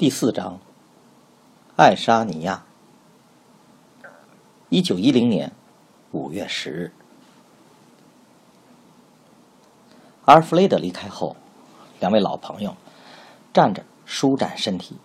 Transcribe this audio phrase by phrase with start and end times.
[0.00, 0.58] 第四章，
[1.76, 2.64] 爱沙尼亚。
[4.70, 5.52] 一九一零年
[6.10, 6.92] 五月十日，
[10.24, 11.36] 阿尔弗雷德离开后，
[11.98, 12.74] 两位老朋友
[13.52, 14.96] 站着舒展身体。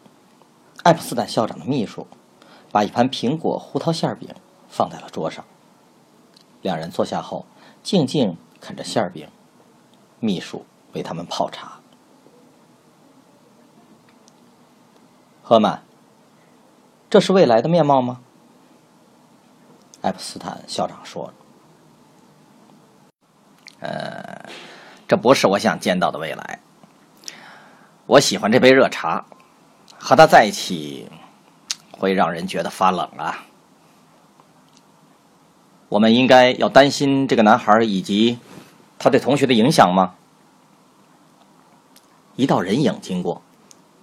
[0.84, 2.08] 爱普斯坦校长的秘书
[2.72, 4.34] 把一盘苹果胡桃馅饼
[4.70, 5.44] 放在了桌上。
[6.62, 7.46] 两人坐下后，
[7.84, 9.28] 静静啃着馅饼。
[10.22, 11.75] 秘书为他们泡茶。
[15.48, 15.84] 赫曼，
[17.08, 18.20] 这是未来的面貌吗？
[20.02, 21.32] 爱普斯坦校长说
[23.80, 24.50] ：“呃，
[25.08, 26.60] 这不是我想见到的未来。
[28.08, 29.24] 我喜欢这杯热茶，
[30.00, 31.08] 和他在一起
[31.92, 33.46] 会让人觉得发冷啊。
[35.90, 38.40] 我们应该要担心这个男孩以及
[38.98, 40.16] 他对同学的影响吗？”
[42.36, 43.44] 一道人影经过。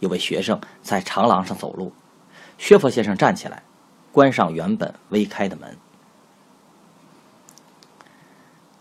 [0.03, 1.93] 有位学生在长廊上走路，
[2.59, 3.63] 薛佛先生站起来，
[4.11, 5.77] 关上原本微开的门。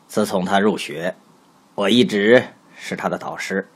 [0.08, 1.16] 自从他入学，
[1.76, 2.44] 我一直
[2.76, 3.70] 是他的导师，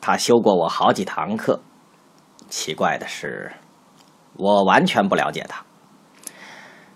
[0.00, 1.60] 他修过我好几堂课。
[2.48, 3.50] 奇怪的是，
[4.34, 5.64] 我完全不了解他。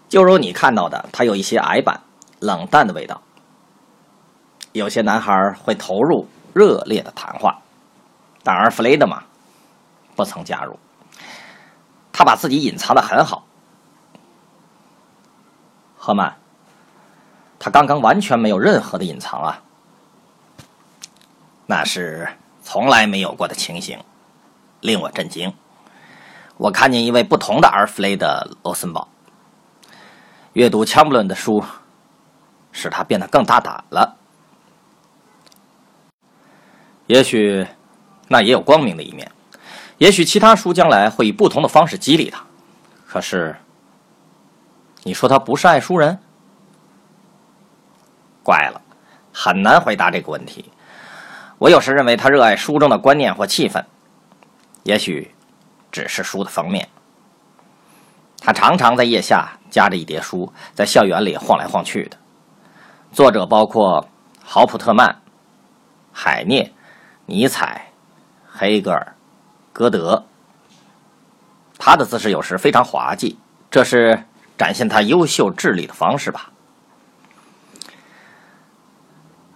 [0.09, 2.01] 就如你看到的，他有一些矮板、
[2.39, 3.21] 冷淡的味道。
[4.71, 7.61] 有些男孩会投入热烈的谈话，
[8.45, 9.25] 但而弗雷德嘛。
[10.21, 10.79] 不曾加入，
[12.13, 13.47] 他把自己隐藏的很好。
[15.97, 16.37] 赫曼，
[17.59, 19.63] 他刚刚完全没有任何的隐藏啊，
[21.65, 22.29] 那是
[22.63, 23.99] 从来没有过的情形，
[24.83, 25.55] 令我震惊。
[26.59, 29.09] 我看见一位不同的阿尔弗雷德·罗森堡，
[30.53, 31.65] 阅读枪布伦的书，
[32.73, 34.19] 使他变得更大胆了。
[37.07, 37.67] 也许
[38.29, 39.33] 那也有光明的一面。
[40.01, 42.43] 也许其他书将来会以不同的方式激励他，
[43.07, 43.55] 可是，
[45.03, 46.19] 你说他不是爱书人？
[48.43, 48.81] 怪了，
[49.31, 50.73] 很难回答这个问题。
[51.59, 53.85] 我有时认为他热爱书中的观念或气氛，
[54.85, 55.35] 也许
[55.93, 56.89] 只是书的封面。
[58.41, 62.17] 他常常在腋下夹着一叠书，在校园里晃来晃去的。
[63.13, 64.09] 作者包括
[64.43, 65.21] 豪普特曼、
[66.11, 66.73] 海涅、
[67.27, 67.93] 尼采、
[68.51, 69.15] 黑格尔。
[69.73, 70.25] 歌德，
[71.79, 73.39] 他的姿势有时非常滑稽，
[73.71, 74.25] 这是
[74.59, 76.51] 展现他优秀智力的方式吧？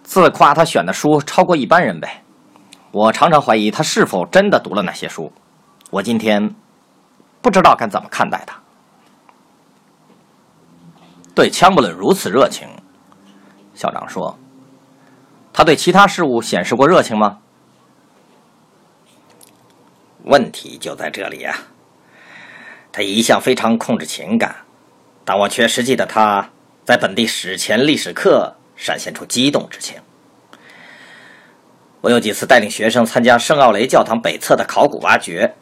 [0.03, 2.23] 自夸他选的书超过一般人呗。
[2.93, 5.33] 我常常怀疑他是否真的读了那些书。
[5.91, 6.55] 我今天
[7.43, 8.57] 不知道该怎么看待他。
[11.35, 12.69] 对枪不伦如此热情，
[13.75, 14.39] 校长说，
[15.53, 17.41] 他对其他事物显示过热情吗？
[20.25, 21.55] 问题就在这里呀！
[22.91, 24.57] 他一向非常控制情感，
[25.25, 26.51] 但我却实记得他
[26.85, 29.97] 在本地史前历史课闪现出激动之情。
[32.01, 35.55] 我有几次带领学生参加圣奥雷教堂北侧的考古挖掘，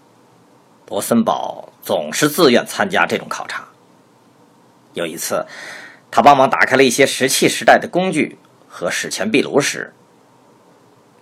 [0.84, 3.66] 博森堡总是自愿参加这种考察。
[4.92, 5.44] 有一次，
[6.10, 9.92] 他帮忙打开了一些石器时代的工具和史前壁炉时，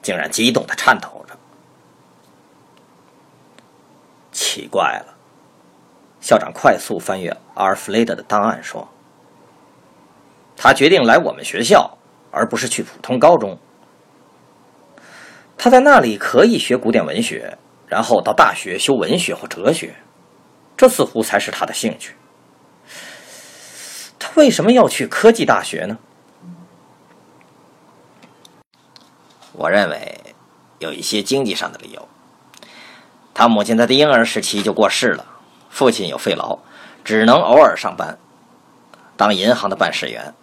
[0.03, 1.39] 竟然激动的颤抖着。
[4.53, 5.15] 奇怪了，
[6.21, 8.89] 校长快速翻阅阿尔弗雷德的档案说
[10.59, 11.97] ：“他决定来我们学校，
[12.33, 13.57] 而不是去普通高中。
[15.57, 19.95] 他在那里可以学古典文学，然后到大学修文学或哲学，
[20.77, 22.16] 这似乎才是他的兴趣。
[24.19, 25.97] 他为什么要去科技大学呢？
[29.53, 30.34] 我认为
[30.80, 32.09] 有一些经济上的理由。”
[33.41, 35.25] 他母亲在婴儿时期就过世了，
[35.71, 36.59] 父亲有肺痨，
[37.03, 38.19] 只能偶尔上班，
[39.16, 40.34] 当银行的办事员。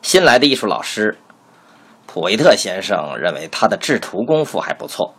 [0.00, 1.18] 新来的艺术老师
[2.06, 5.14] 普维特先生认为他的制图功夫还不错，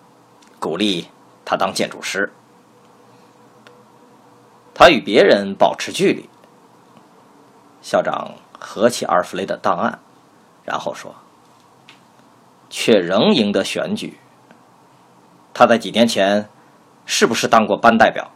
[0.60, 1.08] 鼓励
[1.46, 2.34] 他当建筑师。
[4.74, 6.28] 他与别人保持距离。
[7.84, 10.00] 校长合起阿尔弗雷的档案，
[10.64, 11.14] 然后说
[12.72, 14.18] ：“却仍赢得选举。
[15.54, 16.50] 他在几年前
[17.12, 18.30] 是不是当过班代表？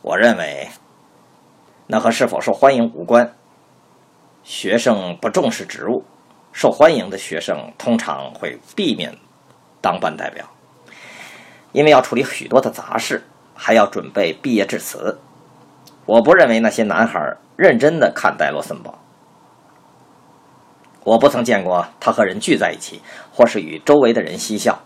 [0.00, 0.66] 我认为
[1.86, 3.34] 那和是否受欢迎无关。
[4.42, 6.02] 学生不重视职务，
[6.50, 9.14] 受欢迎的学生通常会避免
[9.82, 10.46] 当班代表，
[11.72, 13.22] 因为要处理许多的杂事，
[13.54, 15.20] 还要准备毕业致辞。
[16.06, 18.98] 我不认为那些男孩认真的看待罗森堡。”
[21.04, 24.80] 我不曾见过他和人聚在一起，或是与周围的人嬉笑。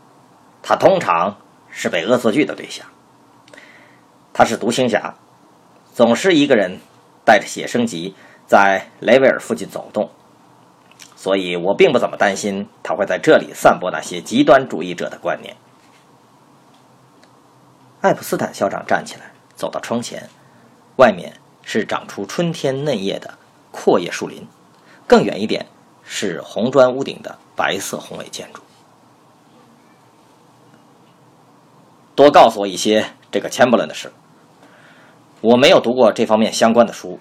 [0.62, 1.36] 他通常
[1.70, 2.86] 是被恶作剧的对象。
[4.32, 5.14] 他是独行侠，
[5.92, 6.78] 总是一个人
[7.24, 8.14] 带着写生集
[8.46, 10.08] 在雷维尔附近走动，
[11.16, 15.56] 所以我并不怎么担心他会在这里散播那些极端主义者的观念。
[18.00, 20.28] 爱普斯坦校长站起来，走到窗前，
[20.96, 23.38] 外面是长出春天嫩叶的
[23.70, 24.46] 阔叶树林，
[25.06, 25.66] 更远一点。
[26.04, 28.60] 是红砖屋顶的白色宏伟建筑。
[32.14, 34.12] 多告诉我一些这个钱伯伦的事。
[35.40, 37.18] 我没有读过这方面相关的书。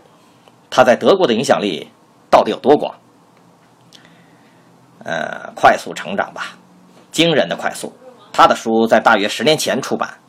[0.70, 1.90] 他在德国的影响力
[2.30, 2.96] 到底有多广？
[5.04, 6.58] 呃，快速成长吧，
[7.12, 7.94] 惊人的快速。
[8.32, 10.20] 他的书在大约十年前出版，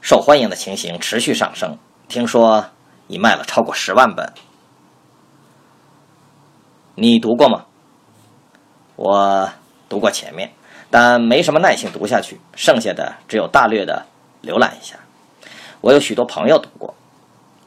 [0.00, 1.78] 受欢迎的情形持续上升。
[2.08, 2.66] 听说
[3.06, 4.32] 已卖了超过十万本。
[6.96, 7.64] 你读过吗？
[8.96, 9.50] 我
[9.88, 10.52] 读过前面，
[10.90, 14.06] 但没什么耐性读下去，剩下的只有大略的
[14.42, 14.96] 浏览一下。
[15.80, 16.94] 我有许多朋友读过，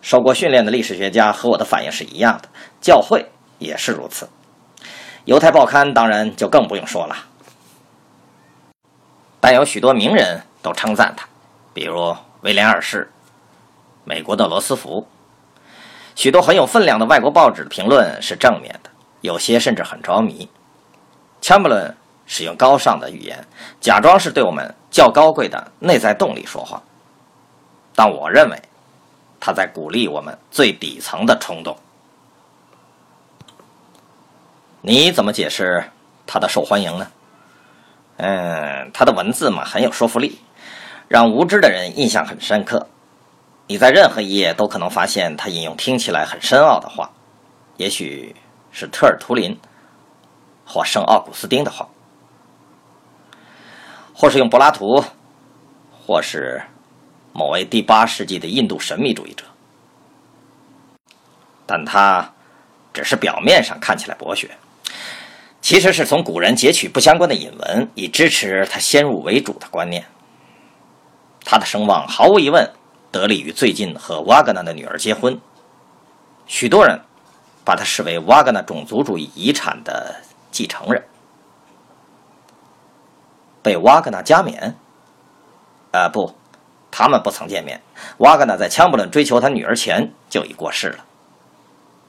[0.02, 2.50] 受过训练的历史学家和我的反应是一样的，
[2.82, 4.30] 教会也是如此。
[5.26, 7.16] 犹太报刊当然就更不用说了。
[9.40, 11.28] 但有许多名人都称赞他，
[11.74, 13.12] 比如威廉二世、
[14.04, 15.08] 美国的罗斯福。
[16.16, 18.90] 许多很有分量的外国报纸的评论是正面的。
[19.22, 20.50] 有些甚至很着迷。
[21.42, 21.96] 枪伯伦
[22.30, 23.44] 使用高尚的语言，
[23.82, 26.82] 假装是对我们较高贵的内在动力说话，
[27.96, 28.62] 但我认为
[29.40, 31.76] 他在鼓励我们最底层的冲动。
[34.82, 35.84] 你怎么解释
[36.28, 37.08] 他的受欢迎呢？
[38.18, 40.40] 嗯，他的文字嘛很有说服力，
[41.08, 42.88] 让无知的人印象很深刻。
[43.66, 47.10] 你在任何一页都可能发现他引用听起来很深奥的话，
[47.78, 48.36] 也许。
[48.72, 49.60] 是特尔图林
[50.64, 51.90] 或圣奥古斯丁的话，
[54.20, 55.02] 或是用柏拉图，
[56.06, 56.62] 或是
[57.32, 59.46] 某位第八世纪的印度神秘主义者，
[61.66, 62.34] 但他
[62.94, 64.52] 只是表面上看起来博学，
[65.62, 70.04] 其实是从古人截取不相关的引文，以支持他先入为主的观念。
[71.46, 72.70] 他的声望毫无疑问
[73.14, 75.40] 得力于最近和瓦格纳的女儿结婚，
[76.46, 77.00] 许多人。
[77.66, 80.16] 把他视为瓦格纳种族主义遗产的
[80.50, 81.04] 继承人，
[83.70, 84.76] 被瓦格纳加冕？
[85.92, 86.34] 啊，不，
[86.90, 87.80] 他们不曾见面。
[88.18, 91.06] 瓦格纳在枪布伦追求他女儿前就已过世了，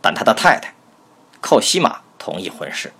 [0.01, 0.73] 但他的太太
[1.43, 2.91] 寇西玛同意婚事，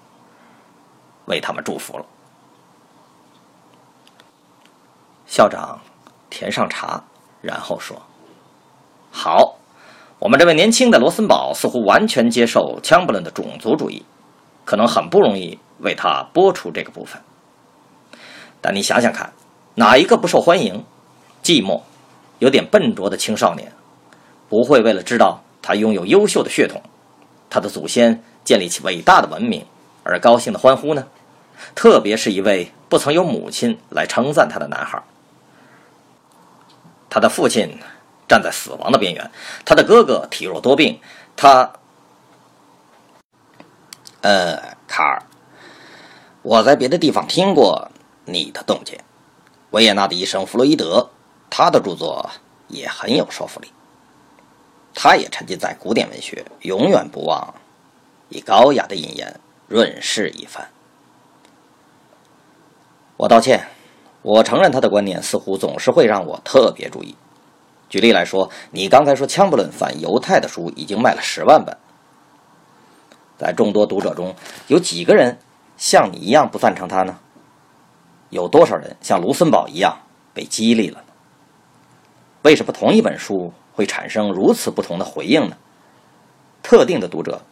[1.25, 2.05] 为他们祝福了。
[5.27, 5.81] 校长
[6.29, 7.03] 填上茶，
[7.41, 7.97] 然后说
[9.11, 9.57] ：“好。”
[10.21, 14.05] 我们这位年轻的罗森堡似乎完全接受枪布伦的种族主义，
[14.67, 17.23] 可能很不容易为他播出这个部分。
[18.61, 19.33] 但你想想看，
[19.75, 20.85] 哪一个不受欢迎、
[21.43, 21.83] 寂寞、
[22.39, 23.73] 有点笨拙的青少年，
[24.49, 26.83] 不会为了知道他拥有优秀的血统，
[27.49, 29.65] 他的祖先建立起伟大的文明
[30.05, 31.07] 而高兴的欢呼呢？
[31.75, 35.03] 特别是一位不曾有母亲来称赞他的男孩，
[37.09, 37.79] 他的父亲。
[38.29, 39.29] 站在死亡的边缘，
[39.65, 41.01] 他的哥哥体弱多病。
[41.35, 41.69] 他，
[44.21, 45.21] 呃，卡尔，
[46.43, 47.91] 我在别的地方听过
[48.33, 49.03] 你的洞见。
[49.71, 51.11] 维也纳的医生弗洛伊德，
[51.49, 52.29] 他的著作
[52.69, 53.73] 也很有说服力。
[54.95, 57.55] 他也沉浸在古典文学，永远不忘
[58.29, 60.69] 以高雅的引言润饰一番。
[63.17, 63.69] 我道歉，
[64.23, 67.15] 我承认他的观念似乎总是会让我特别注意。
[67.89, 71.77] 举例来说，你刚才说枪不伦反犹太的书已经卖了十万本，
[73.39, 74.35] 在众多读者中
[74.67, 75.39] 有几个人
[75.77, 77.19] 像你一样不赞成他呢？
[78.31, 79.99] 有多少人像卢森堡一样
[80.33, 81.07] 被激励了呢？
[82.43, 85.57] 为什么同一本书会产生如此不同的回应呢？
[86.63, 87.43] 特定的读者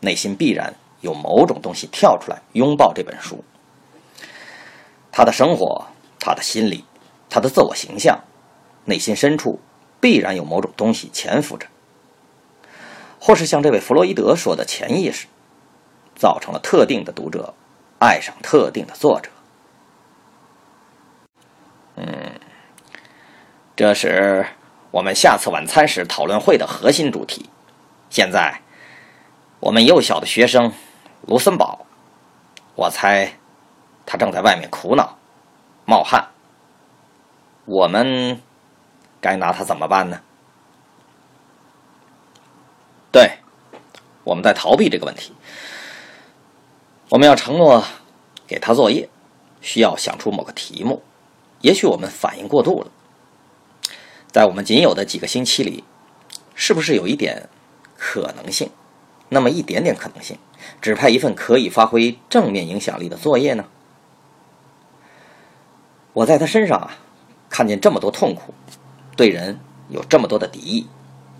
[0.00, 3.42] 内心必然有某种东西跳出来拥抱这本书，
[5.10, 5.86] 他的生活、
[6.20, 6.84] 他的心理、
[7.28, 8.20] 他的自我形象。
[8.86, 9.58] 内心深处
[9.98, 11.66] 必然有某种东西潜伏着，
[13.18, 15.26] 或是像这位弗洛伊德说的潜意识，
[16.14, 17.54] 造成了特定的读者
[17.98, 19.30] 爱上特定的作者。
[21.96, 22.40] 嗯，
[23.76, 24.46] 这是
[24.90, 27.48] 我们下次晚餐时讨论会的核心主题。
[28.10, 28.60] 现在，
[29.60, 30.72] 我们幼小的学生
[31.26, 31.86] 卢森堡，
[32.74, 33.32] 我猜
[34.06, 35.18] 他正在外面苦恼、
[35.84, 36.28] 冒汗。
[37.64, 38.40] 我们
[39.20, 40.20] 该拿他怎么办呢？
[43.10, 43.38] 对，
[44.22, 45.32] 我们在逃避这个问题。
[47.10, 47.84] 我们要承诺
[48.46, 49.08] 给他作业，
[49.60, 51.02] 需要想出某个题目。
[51.64, 52.90] 也许我们反应过度了，
[54.30, 55.82] 在我们仅有的几个星期里，
[56.54, 57.48] 是不是有一点
[57.96, 58.68] 可能性？
[59.30, 60.36] 那么一点点可能性，
[60.82, 63.64] 指派一份可以发挥正面影响力的作业呢？
[66.12, 66.98] 我在他身上啊，
[67.48, 68.52] 看见这么多痛苦，
[69.16, 70.86] 对人有这么多的敌意，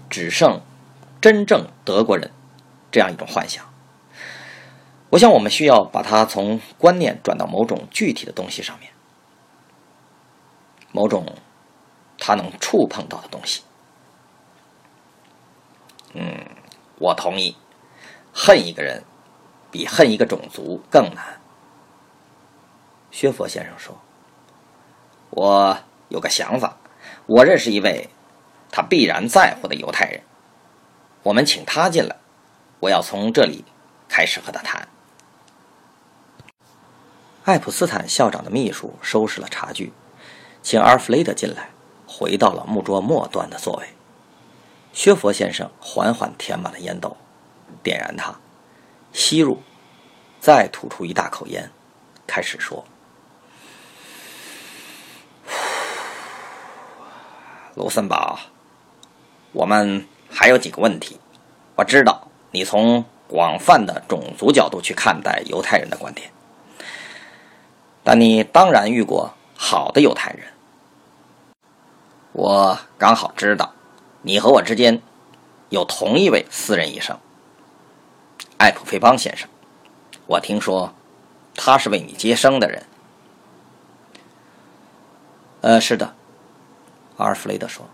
[0.09, 0.63] 只剩
[1.21, 2.31] 真正德国人
[2.91, 3.63] 这样一种幻想。
[5.11, 8.89] 我想，我们需要把它从观念转到某种具体的东西上面。
[10.95, 11.27] 某种
[12.17, 13.65] 他能触碰到的东西。
[16.13, 16.47] 嗯，
[17.01, 17.57] 我同意，
[18.33, 19.03] 恨一个人
[19.73, 21.41] 比恨一个种族更难。
[23.11, 23.99] 薛佛先生说
[25.31, 25.77] ：“我
[26.11, 26.77] 有个想法，
[27.27, 28.09] 我认识一位
[28.71, 30.23] 他必然在乎的犹太人，
[31.25, 32.17] 我们请他进来，
[32.79, 33.65] 我要从这里
[34.09, 34.87] 开始和他谈。”
[37.43, 39.93] 爱普斯坦校长的秘书收拾了茶具。
[40.65, 41.69] 请阿尔弗雷德进来，
[42.07, 43.87] 回到了木桌末端的座位。
[44.95, 47.19] 薛佛先生缓缓填满了烟斗，
[47.83, 48.35] 点燃它，
[49.13, 49.63] 吸入，
[50.41, 51.71] 再吐出一大口烟，
[52.27, 52.83] 开始说
[57.77, 58.41] ：“卢森堡，
[59.53, 61.21] 我们还有几个问题。
[61.77, 66.31] 我知道你从广泛的种族角度去看待犹太人的观点，
[68.03, 70.47] 但你当然遇过好的犹太人。”
[72.35, 73.73] 我刚好知道，
[74.23, 75.01] 你和我之间
[75.69, 77.17] 有同一位私人医生，
[78.59, 79.49] 艾普费邦先生。
[80.27, 80.93] 我听说
[81.55, 82.85] 他是为你接生的人。
[85.61, 86.13] 呃，是的，
[87.19, 87.89] 阿尔弗雷德说。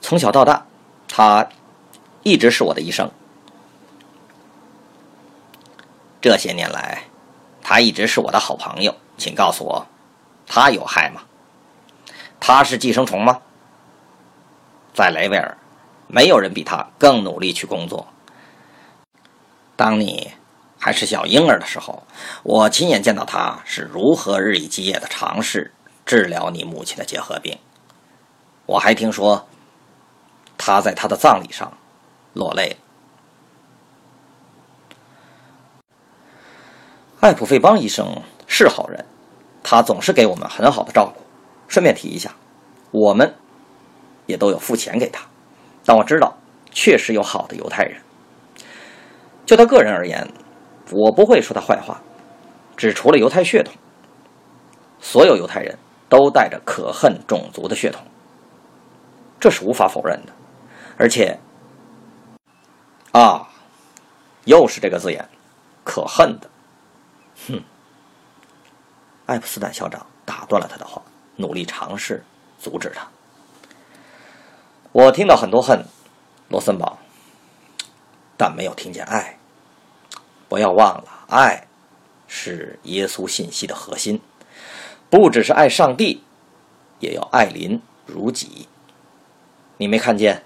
[0.00, 0.66] 从小到大，
[1.06, 1.46] 他
[2.22, 3.10] 一直是我的医生。
[6.22, 7.02] 这些年来，
[7.60, 8.96] 他一直是我的好朋友。
[9.18, 9.86] 请告诉我，
[10.46, 11.20] 他有害吗？
[12.40, 13.40] 他是寄生虫吗？
[14.92, 15.56] 在雷维尔，
[16.08, 18.08] 没有人比他更努力去工作。
[19.76, 20.32] 当你
[20.78, 22.02] 还是小婴儿的时候，
[22.42, 25.72] 我亲眼见到他是如何日以继夜的尝试
[26.04, 27.56] 治疗你母亲的结核病。
[28.66, 29.46] 我还听说
[30.58, 31.72] 他在他的葬礼上
[32.32, 32.76] 落泪了。
[37.20, 39.04] 艾普费邦医生是好人，
[39.62, 41.20] 他总是给我们很好的照顾。
[41.70, 42.34] 顺便提一下，
[42.90, 43.32] 我们
[44.26, 45.24] 也都有付钱给他，
[45.84, 46.36] 但我知道
[46.72, 48.02] 确实有好的犹太人。
[49.46, 50.28] 就他个人而言，
[50.90, 52.02] 我不会说他坏话，
[52.76, 53.72] 只除了犹太血统，
[54.98, 58.04] 所有犹太人都带着可恨种族的血统，
[59.38, 60.32] 这是无法否认的。
[60.98, 61.38] 而且，
[63.12, 63.48] 啊，
[64.44, 65.24] 又是这个字眼，
[65.84, 66.50] 可恨的。
[67.46, 67.62] 哼，
[69.26, 71.00] 艾普斯坦校长打断了他的话。
[71.36, 72.24] 努力尝试
[72.58, 73.08] 阻止他。
[74.92, 75.84] 我听到很多恨，
[76.48, 76.98] 罗森堡，
[78.36, 79.38] 但没有听见爱。
[80.48, 81.68] 不要忘了，爱
[82.26, 84.20] 是耶稣信息的核心，
[85.08, 86.24] 不只是爱上帝，
[86.98, 88.66] 也要爱邻如己。
[89.76, 90.42] 你没看见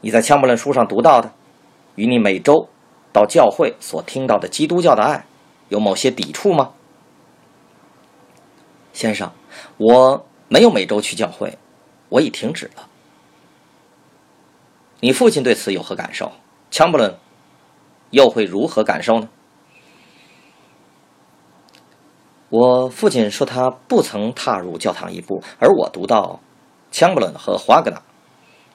[0.00, 1.32] 你在枪伯伦书上读到的，
[1.94, 2.68] 与你每周
[3.12, 5.24] 到教会所听到的基督教的爱
[5.68, 6.72] 有某些抵触吗，
[8.98, 9.30] 先生？
[9.76, 11.56] 我没有每周去教会，
[12.08, 12.88] 我已停止了。
[14.98, 16.32] 你父亲对此有何感受？
[16.68, 17.16] 枪伯伦
[18.10, 19.28] 又会如何感受呢？
[22.48, 26.40] 我父亲说他不曾踏入教堂一步，而我读到
[26.90, 28.02] 枪伯伦和华格纳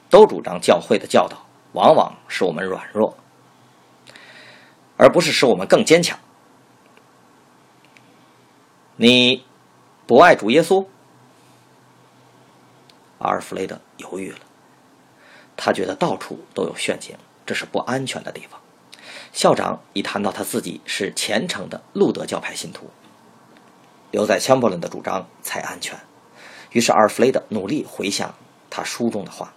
[0.09, 3.17] 都主张教会的教导往往使我们软弱，
[4.95, 6.17] 而不是使我们更坚强。
[8.95, 9.43] 你
[10.05, 10.86] 不爱主耶稣？
[13.19, 14.39] 阿尔弗雷德犹豫了，
[15.55, 18.60] 他觉得到处都有陷阱，这是不安全的地方。
[19.31, 22.89] 校长已谈到他自己是虔诚的路德教派信徒，
[24.12, 25.98] 留在枪伯伦的主张才安全。
[26.72, 28.36] 于是阿尔弗雷德努力回想
[28.69, 29.53] 他书中的话，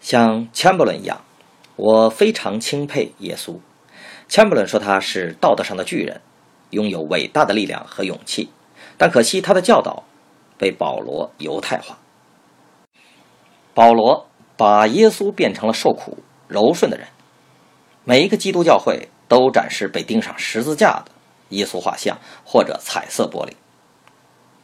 [0.00, 1.24] 像枪伯伦一样，
[1.76, 3.58] 我非常钦佩耶稣。
[4.28, 6.20] 钱伯伦说他是道德上的巨人，
[6.70, 8.50] 拥有伟大的力量和勇气，
[8.96, 10.04] 但可惜他的教导
[10.56, 11.98] 被保罗犹太化。
[13.74, 17.08] 保罗把耶稣变成了受苦柔顺的人。
[18.04, 21.12] 每一个基督教会都展示被钉上十字架的
[21.50, 23.52] 耶稣画像或者彩色玻璃，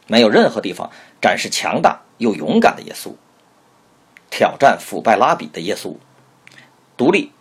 [0.07, 3.13] 没有任何地方展示强大又勇敢的耶稣，
[4.29, 5.95] 挑战腐败拉比的耶稣，
[6.97, 7.31] 独立。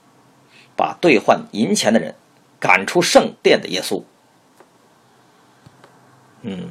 [0.76, 2.16] 把兑换银钱的人
[2.58, 4.02] 赶出圣殿的耶稣，
[6.46, 6.68] 嗯，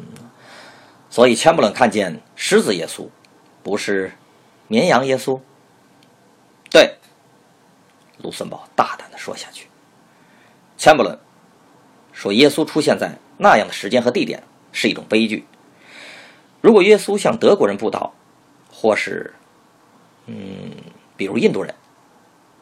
[1.10, 3.10] 所以钱伯伦看见狮子耶稣，
[3.64, 4.14] 不是
[4.68, 5.40] 绵羊耶稣。
[6.70, 6.98] 对，
[8.20, 9.68] 卢森堡大胆的说下去。
[10.78, 11.18] 钱伯伦
[12.12, 15.46] 说，耶稣出现在那样的时间和地点是一种悲剧。
[16.62, 18.14] 如果耶稣向德国人布道，
[18.72, 19.34] 或是，
[20.28, 20.72] 嗯，
[21.18, 21.74] 比如印度人，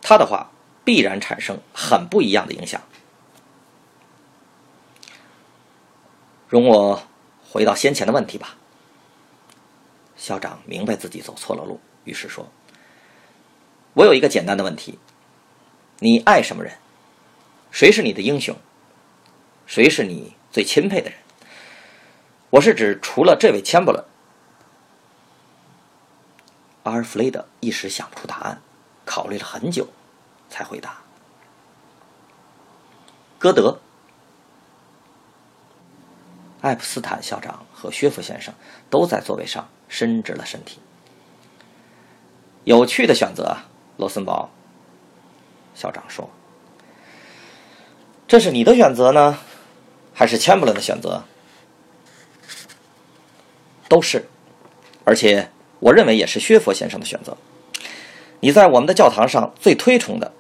[0.02, 0.50] 他的话。
[0.84, 2.82] 必然产生很不一样的影响。
[6.52, 7.02] 容我
[7.50, 8.58] 回到先前的问题吧。
[10.18, 12.52] 校长明白自己走错了路，于是说
[13.96, 15.00] ：“我有一个简单的问题，
[16.00, 16.78] 你爱什么人？
[17.72, 18.54] 谁是你的英雄？
[19.66, 21.18] 谁是你最钦佩的人？
[22.50, 24.04] 我是指除了这位千伯伦。”
[26.84, 28.62] 阿尔弗雷德一时想不出答案，
[29.06, 29.88] 考虑了很久。
[30.50, 30.98] 才回答。
[33.40, 33.80] 歌德、
[36.62, 38.54] 爱普斯坦校长和薛夫先生
[38.90, 40.80] 都在座位上伸直了身体。
[42.64, 43.58] 有趣的选择，
[43.98, 44.50] 罗森堡
[45.74, 46.30] 校长说
[48.28, 49.40] ：“这是你的选择呢，
[50.14, 51.24] 还是钱伯伦的选择？
[53.90, 54.30] 都是，
[55.04, 55.50] 而且
[55.80, 57.36] 我认为也是薛佛先生的选择。
[58.40, 60.32] 你在我们的教堂上最推崇的。”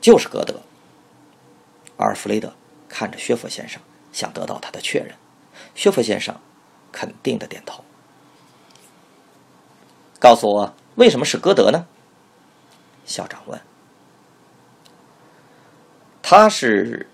[0.00, 0.60] 就是歌德。
[1.96, 2.54] 阿尔弗雷德
[2.88, 3.82] 看着薛佛先生，
[4.12, 5.12] 想得到他的确认。
[5.78, 6.34] 薛佛先生
[6.90, 7.84] 肯定的点头。
[10.18, 11.86] 告诉我，为什么是歌德呢？
[13.06, 13.60] 校长问。
[16.20, 17.08] 他是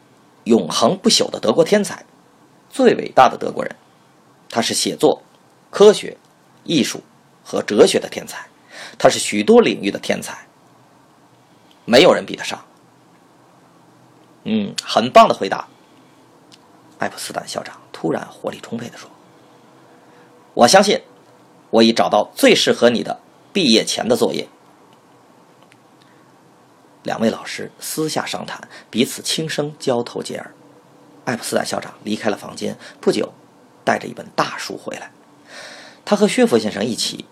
[0.45, 2.07] 永恒不朽的德国天才，
[2.71, 3.77] 最伟大的德国人。
[4.49, 5.23] 他是写作、
[5.71, 6.17] 科学、
[6.63, 7.03] 艺术
[7.45, 8.47] 和哲学的天才，
[8.97, 10.47] 他是许多领域的天才，
[11.85, 12.65] 没有人比得上。
[14.45, 15.69] 嗯，很棒的回答。
[16.99, 19.09] 爱普斯坦校长突然活力充沛地说
[20.53, 21.01] ：“我相信，
[21.71, 23.19] 我已找到最适合你的
[23.51, 24.47] 毕业前的作业。”
[27.03, 30.53] 两位老师私下商谈，彼此轻声交头接耳。
[31.25, 33.33] 爱普斯坦校长离开了房间，不久，
[33.87, 35.11] 带着一本大书回来。
[36.05, 37.25] 他和薛佛先生一起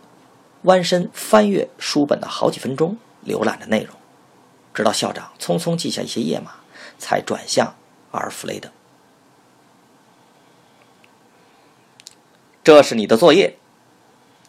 [0.62, 3.94] 弯身翻阅书本的好几分钟，浏览着内容，
[4.72, 6.52] 直到校长匆匆记下一些页码。
[6.98, 7.74] 才转向
[8.12, 8.70] 阿尔弗雷德。
[12.64, 13.56] 这是你的作业，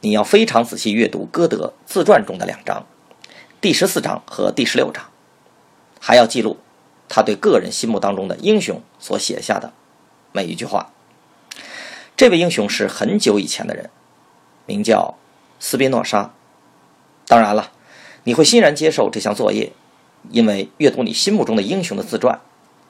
[0.01, 2.85] 你要非常仔细阅读歌德自传中的两章，
[3.59, 5.05] 第十四章和第十六章，
[5.99, 6.59] 还要记录
[7.09, 9.73] 他对个人心目当中的英雄所写下的
[10.31, 10.91] 每一句话。
[12.15, 13.89] 这位英雄是很久以前的人，
[14.67, 15.15] 名叫
[15.59, 16.31] 斯宾诺莎。
[17.25, 17.71] 当然了，
[18.25, 19.73] 你会欣然接受这项作业。
[20.29, 22.39] 因为阅读你心目中的英雄的自传，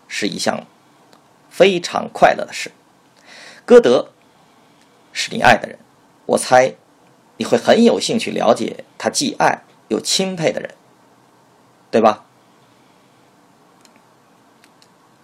[0.08, 0.68] 是一项
[1.50, 2.72] 非常快乐的事。
[3.66, 4.13] 歌德
[5.14, 5.80] 是你爱的人，
[6.26, 6.76] 我猜
[7.38, 10.76] 你会很有兴趣了解他既爱又钦佩的人，
[11.90, 12.26] 对吧？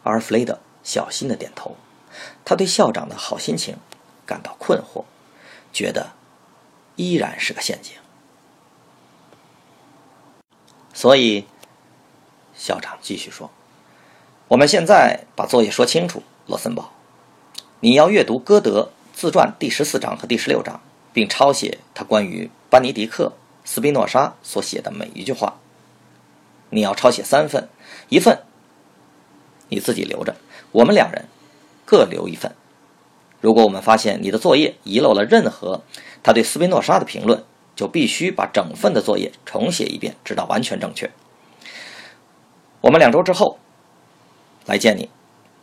[0.03, 1.75] 阿尔弗雷德小心的点头，
[2.45, 3.77] 他对校长的好心情
[4.25, 5.03] 感到困惑，
[5.73, 6.11] 觉得
[6.95, 7.95] 依然是个陷阱，
[10.93, 11.45] 所以。
[12.55, 13.49] 校长继续说
[14.49, 16.91] ：“我们现在把作业说清楚，罗森堡，
[17.79, 20.79] 你要阅读歌德自传第十四章和第十六章，
[21.11, 23.33] 并抄写他关于班尼迪克·
[23.69, 25.59] 斯宾诺莎所写的每一句话。
[26.69, 27.67] 你要抄写三份，
[28.07, 28.41] 一份
[29.67, 30.37] 你自己留着，
[30.71, 31.25] 我们两人
[31.85, 32.55] 各留一份。
[33.41, 35.83] 如果我们发现你的作业遗漏了任何
[36.23, 37.43] 他对斯宾诺莎的评论，
[37.75, 41.11] 就必须把整份的作业重写一遍，直到完全正确。”
[42.79, 43.59] 我们两周之后
[44.65, 45.09] 来见你，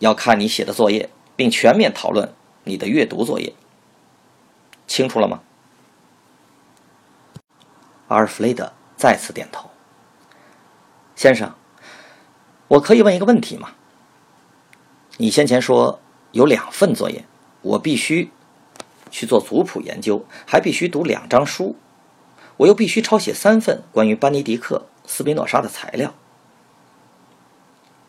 [0.01, 2.31] 要看你写的作业，并全面讨论
[2.67, 3.55] 你的阅读作业。
[4.87, 5.41] 清楚了吗？
[8.09, 9.71] 阿尔弗雷德再次点头。
[11.15, 11.55] 先生，
[12.69, 13.71] 我可以问一个问题吗？
[15.17, 16.01] 你先前说
[16.33, 17.25] 有两份作业，
[17.63, 18.31] 我必须
[19.11, 21.77] 去做族谱研究，还必须读两张书，
[22.59, 26.13] 我又必须抄写三份关于班尼迪克·斯宾诺莎的材料。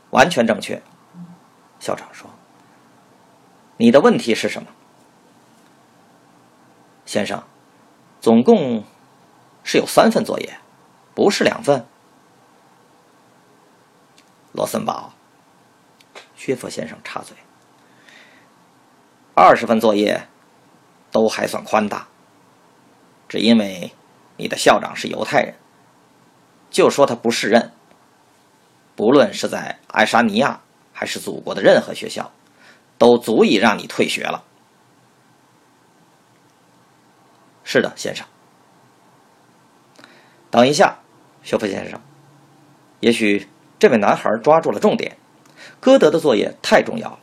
[0.09, 0.81] 完全正确。
[1.79, 2.29] 校长说
[3.77, 4.69] ：“你的问题是什么？”
[7.05, 7.43] 先生，
[8.19, 8.83] 总共
[9.63, 10.57] 是有三份作业，
[11.15, 11.85] 不是两份。
[14.51, 15.13] 罗森堡，
[16.35, 17.37] 薛佛先生插嘴
[19.35, 20.27] ：“二十份作业
[21.11, 22.07] 都还算宽大，
[23.29, 23.93] 只因为
[24.35, 25.55] 你的校长是犹太人，
[26.69, 27.71] 就说他不适任。
[28.95, 30.61] 不论是在爱沙尼亚
[30.91, 32.31] 还是祖国的任何学校，
[32.97, 34.43] 都足以让你退学了。”
[37.63, 38.25] 是的，先生。
[40.49, 40.99] 等一下，
[41.43, 41.99] 修夫先生，
[43.01, 45.17] 也许这位男孩抓住了重点。
[45.79, 47.19] 歌德的作业太重要了，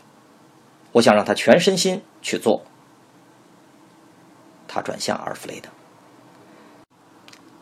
[0.92, 2.64] 我想让他全身心去做。
[4.68, 5.70] 他转向阿尔弗雷德：“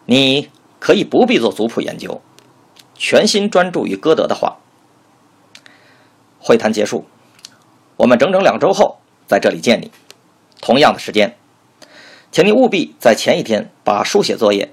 [0.07, 2.20] 你可以不必做族谱研究，
[2.94, 4.59] 全心专注于歌德的话。”
[6.40, 7.07] 会谈结束，
[7.96, 9.90] 我们整整两周后在这里见你，
[10.61, 11.37] 同样的时间。
[12.31, 14.72] 请你务必在前一天把书写作业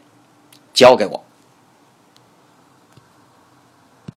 [0.73, 1.23] 交给我。